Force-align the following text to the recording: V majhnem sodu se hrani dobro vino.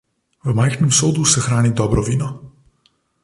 V 0.43 0.53
majhnem 0.53 0.91
sodu 0.91 1.25
se 1.25 1.41
hrani 1.41 1.71
dobro 1.73 2.03
vino. 2.03 2.51